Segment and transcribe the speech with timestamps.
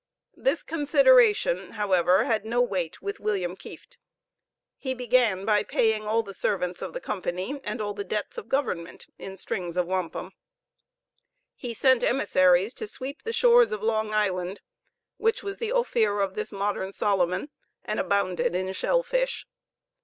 [0.35, 3.97] This consideration, however, had no weight with William Kieft.
[4.75, 8.49] He began by paying all the servants of the company and all the debts of
[8.49, 10.31] government, in strings of wampum.
[11.53, 14.61] He sent emissaries to sweep the shores of Long Island,
[15.17, 17.51] which was the Ophir of this modern Solomon,
[17.85, 19.45] and abounded in shell fish.